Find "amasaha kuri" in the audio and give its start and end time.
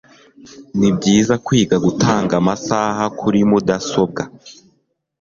2.41-3.39